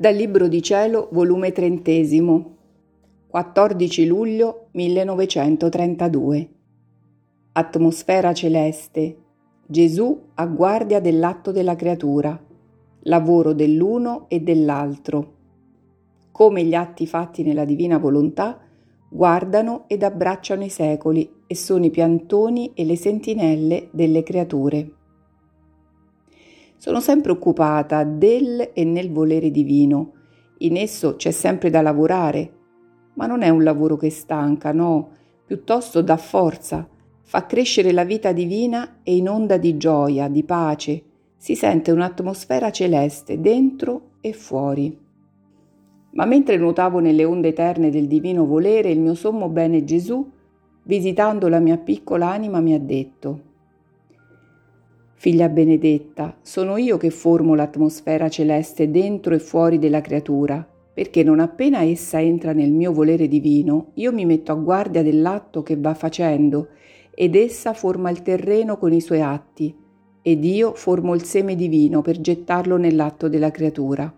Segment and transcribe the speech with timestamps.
[0.00, 2.56] Dal Libro di Cielo, volume trentesimo,
[3.26, 6.48] 14 luglio 1932.
[7.50, 9.16] Atmosfera celeste.
[9.66, 12.40] Gesù a guardia dell'atto della creatura,
[13.00, 15.32] lavoro dell'uno e dell'altro.
[16.30, 18.56] Come gli atti fatti nella divina volontà
[19.10, 24.97] guardano ed abbracciano i secoli e sono i piantoni e le sentinelle delle creature.
[26.80, 30.12] Sono sempre occupata del e nel volere divino.
[30.58, 32.52] In esso c'è sempre da lavorare,
[33.14, 35.10] ma non è un lavoro che stanca, no,
[35.44, 36.88] piuttosto dà forza,
[37.24, 41.02] fa crescere la vita divina e inonda di gioia, di pace,
[41.36, 44.96] si sente un'atmosfera celeste dentro e fuori.
[46.12, 50.30] Ma mentre nuotavo nelle onde eterne del divino volere, il mio sommo bene Gesù,
[50.84, 53.46] visitando la mia piccola anima, mi ha detto
[55.20, 61.40] Figlia benedetta, sono io che formo l'atmosfera celeste dentro e fuori della creatura, perché non
[61.40, 65.92] appena essa entra nel mio volere divino, io mi metto a guardia dell'atto che va
[65.94, 66.68] facendo,
[67.12, 69.74] ed essa forma il terreno con i suoi atti,
[70.22, 74.16] ed io formo il seme divino per gettarlo nell'atto della creatura.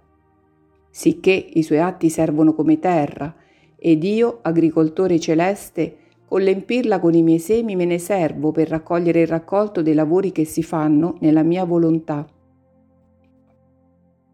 [0.91, 3.35] Sicché i suoi atti servono come terra,
[3.75, 5.97] ed io, agricoltore celeste,
[6.31, 10.31] con l'empirla con i miei semi me ne servo per raccogliere il raccolto dei lavori
[10.31, 12.25] che si fanno nella mia volontà.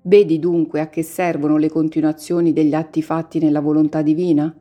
[0.02, 4.54] Vedi dunque a che servono le continuazioni degli atti fatti nella volontà divina?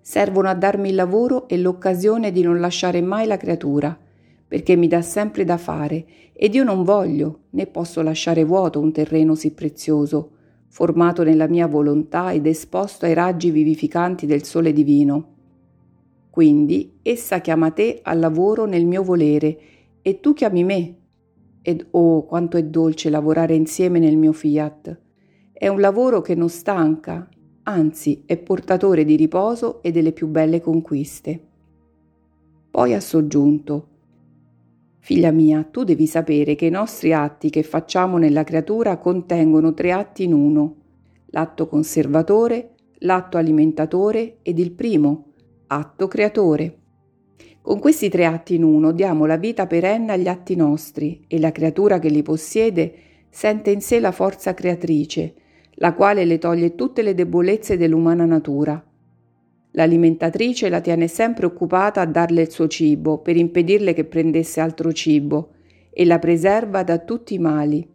[0.00, 3.96] Servono a darmi il lavoro e l'occasione di non lasciare mai la creatura,
[4.48, 8.90] perché mi dà sempre da fare ed io non voglio né posso lasciare vuoto un
[8.90, 10.32] terreno sì prezioso,
[10.66, 15.34] formato nella mia volontà ed esposto ai raggi vivificanti del sole divino.
[16.36, 19.58] Quindi essa chiama te al lavoro nel mio volere
[20.02, 20.96] e tu chiami me.
[21.62, 25.00] Ed oh, quanto è dolce lavorare insieme nel mio fiat.
[25.50, 27.26] È un lavoro che non stanca,
[27.62, 31.40] anzi è portatore di riposo e delle più belle conquiste.
[32.70, 33.88] Poi ha soggiunto,
[34.98, 39.92] Figlia mia, tu devi sapere che i nostri atti che facciamo nella creatura contengono tre
[39.92, 40.76] atti in uno,
[41.28, 45.25] l'atto conservatore, l'atto alimentatore ed il primo,
[45.68, 46.78] atto creatore.
[47.60, 51.50] Con questi tre atti in uno diamo la vita perenne agli atti nostri e la
[51.50, 52.94] creatura che li possiede
[53.28, 55.34] sente in sé la forza creatrice,
[55.74, 58.82] la quale le toglie tutte le debolezze dell'umana natura.
[59.72, 64.92] L'alimentatrice la tiene sempre occupata a darle il suo cibo per impedirle che prendesse altro
[64.92, 65.50] cibo
[65.90, 67.86] e la preserva da tutti i mali.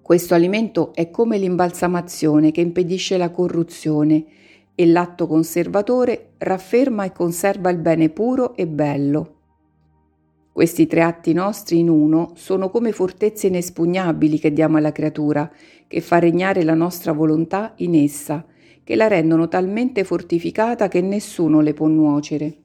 [0.00, 4.24] Questo alimento è come l'imbalsamazione che impedisce la corruzione
[4.80, 9.34] e l'atto conservatore rafferma e conserva il bene puro e bello.
[10.50, 15.52] Questi tre atti nostri in uno sono come fortezze inespugnabili che diamo alla creatura,
[15.86, 18.46] che fa regnare la nostra volontà in essa,
[18.82, 22.56] che la rendono talmente fortificata che nessuno le può nuocere.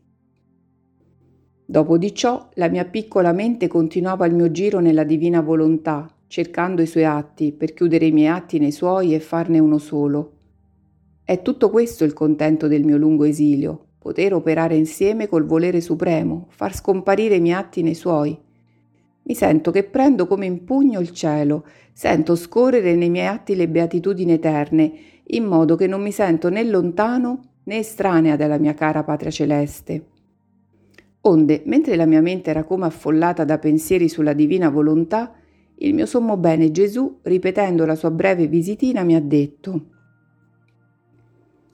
[1.66, 6.82] Dopo di ciò, la mia piccola mente continuava il mio giro nella divina volontà, cercando
[6.82, 10.35] i suoi atti per chiudere i miei atti nei suoi e farne uno solo.
[11.28, 16.46] È tutto questo il contento del mio lungo esilio, poter operare insieme col volere supremo,
[16.50, 18.38] far scomparire i miei atti nei suoi.
[19.24, 23.68] Mi sento che prendo come in pugno il cielo, sento scorrere nei miei atti le
[23.68, 24.94] beatitudini eterne,
[25.24, 30.06] in modo che non mi sento né lontano né estranea dalla mia cara patria celeste.
[31.22, 35.34] Onde, mentre la mia mente era come affollata da pensieri sulla divina volontà,
[35.78, 39.94] il mio sommo bene Gesù, ripetendo la sua breve visitina, mi ha detto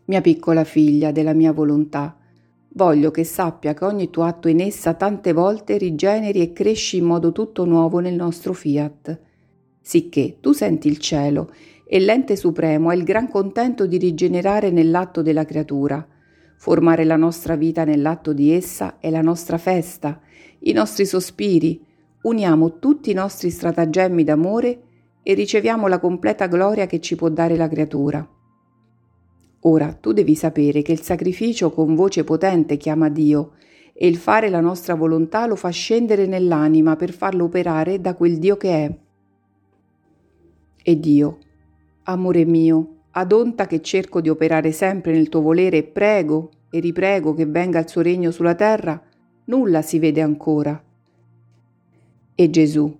[0.06, 2.18] mia piccola figlia della mia volontà,
[2.74, 7.06] voglio che sappia che ogni tuo atto in essa tante volte rigeneri e cresci in
[7.06, 9.20] modo tutto nuovo nel nostro fiat,
[9.82, 11.52] sicché tu senti il cielo
[11.86, 16.06] e l'ente supremo ha il gran contento di rigenerare nell'atto della creatura.
[16.56, 20.22] Formare la nostra vita nell'atto di essa è la nostra festa,
[20.60, 21.84] i nostri sospiri,
[22.22, 24.82] uniamo tutti i nostri stratagemmi d'amore
[25.24, 28.28] e riceviamo la completa gloria che ci può dare la creatura.
[29.62, 33.52] Ora tu devi sapere che il sacrificio con voce potente chiama Dio
[33.94, 38.40] e il fare la nostra volontà lo fa scendere nell'anima per farlo operare da quel
[38.40, 38.98] Dio che è.
[40.82, 41.38] E Dio,
[42.04, 46.80] amore mio, ad onta che cerco di operare sempre nel tuo volere e prego e
[46.80, 49.00] riprego che venga il suo regno sulla terra,
[49.46, 50.82] nulla si vede ancora.
[52.34, 52.98] E Gesù,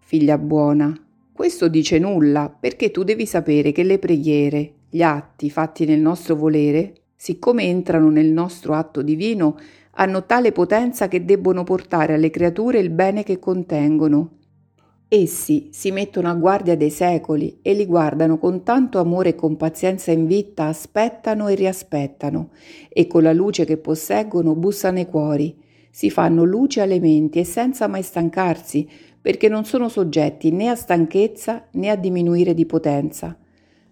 [0.00, 0.94] figlia buona,
[1.32, 6.36] questo dice nulla perché tu devi sapere che le preghiere, gli atti fatti nel nostro
[6.36, 9.56] volere, siccome entrano nel nostro atto divino,
[9.98, 14.30] hanno tale potenza che debbono portare alle creature il bene che contengono.
[15.08, 19.56] Essi si mettono a guardia dei secoli e li guardano con tanto amore e con
[19.56, 22.50] pazienza in vita, aspettano e riaspettano,
[22.88, 25.56] e con la luce che posseggono bussano i cuori,
[25.90, 28.88] si fanno luce alle menti e senza mai stancarsi,
[29.20, 33.38] perché non sono soggetti né a stanchezza né a diminuire di potenza.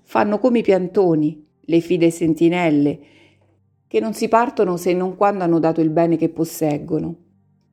[0.06, 2.98] Fanno come i piantoni, le fide sentinelle,
[3.88, 7.16] che non si partono se non quando hanno dato il bene che posseggono.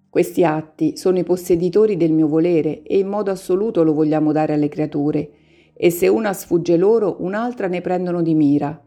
[0.10, 4.54] Questi atti sono i posseditori del mio volere e in modo assoluto lo vogliamo dare
[4.54, 5.30] alle creature,
[5.74, 8.82] e se una sfugge loro, un'altra ne prendono di mira.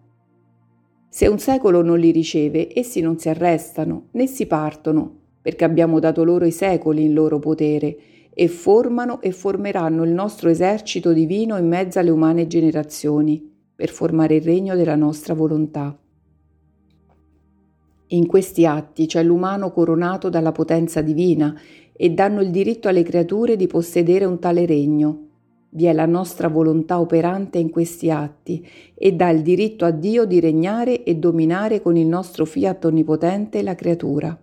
[1.09, 6.01] Se un secolo non li riceve, essi non si arrestano né si partono, perché abbiamo
[6.01, 7.97] dato loro i secoli in loro potere,
[8.35, 14.37] e formano e formeranno il nostro esercito divino in mezzo alle umane generazioni, per formare
[14.37, 15.97] il regno della nostra volontà.
[18.09, 21.59] In questi atti c'è l'umano coronato dalla potenza divina
[21.93, 25.21] e danno il diritto alle creature di possedere un tale regno.
[25.71, 28.65] Vi è la nostra volontà operante in questi atti
[28.95, 33.63] e dà il diritto a Dio di regnare e dominare con il nostro fiat onnipotente
[33.63, 34.39] la creatura.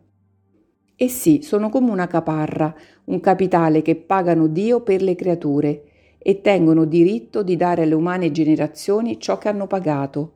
[1.03, 2.71] Essi sono come una caparra,
[3.05, 5.83] un capitale che pagano Dio per le creature
[6.19, 10.33] e tengono diritto di dare alle umane generazioni ciò che hanno pagato.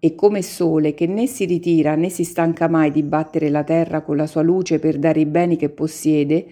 [0.00, 4.02] E come sole che né si ritira né si stanca mai di battere la terra
[4.02, 6.44] con la sua luce per dare i beni che possiede,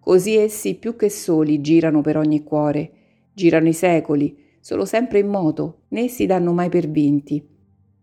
[0.00, 2.92] così essi più che soli girano per ogni cuore,
[3.34, 7.46] girano i secoli, sono sempre in moto, né si danno mai per vinti,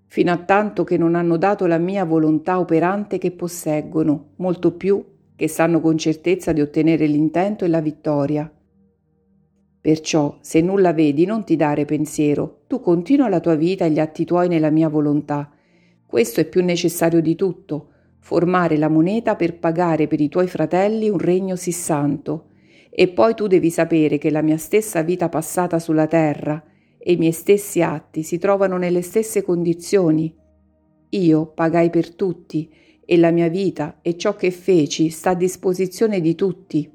[0.07, 5.03] fino a tanto che non hanno dato la mia volontà operante che posseggono, molto più
[5.35, 8.51] che sanno con certezza di ottenere l'intento e la vittoria.
[9.79, 13.99] Perciò, se nulla vedi, non ti dare pensiero, tu continua la tua vita e gli
[13.99, 15.51] atti tuoi nella mia volontà.
[16.05, 17.89] Questo è più necessario di tutto,
[18.19, 22.47] formare la moneta per pagare per i tuoi fratelli un regno sì santo.
[22.89, 26.61] E poi tu devi sapere che la mia stessa vita passata sulla terra
[26.97, 30.33] e i miei stessi atti si trovano nelle stesse condizioni.
[31.09, 32.69] Io pagai per tutti
[33.05, 36.91] e la mia vita e ciò che feci sta a disposizione di tutti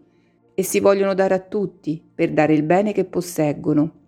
[0.54, 4.00] e si vogliono dare a tutti per dare il bene che posseggono.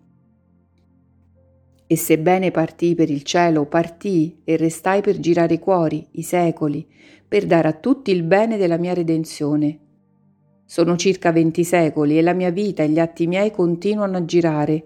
[1.87, 6.87] E sebbene partii per il cielo, partii e restai per girare i cuori, i secoli,
[7.27, 9.79] per dare a tutti il bene della mia redenzione.
[10.65, 14.85] Sono circa venti secoli e la mia vita e gli atti miei continuano a girare,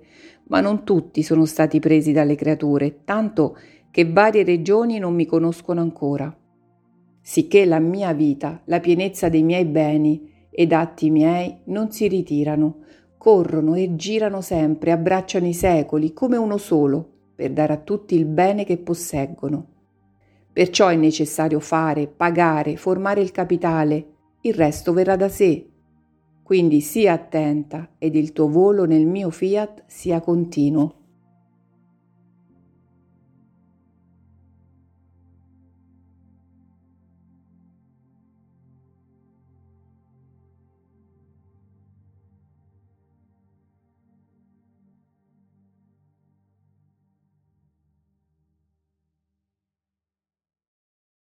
[0.49, 3.57] ma non tutti sono stati presi dalle creature, tanto
[3.91, 6.35] che varie regioni non mi conoscono ancora.
[7.21, 12.79] Sicché la mia vita, la pienezza dei miei beni ed atti miei non si ritirano,
[13.17, 18.25] corrono e girano sempre, abbracciano i secoli come uno solo, per dare a tutti il
[18.25, 19.67] bene che posseggono.
[20.51, 24.05] Perciò è necessario fare, pagare, formare il capitale,
[24.41, 25.68] il resto verrà da sé.
[26.49, 30.98] Quindi sia attenta ed il tuo volo nel mio fiat sia continuo.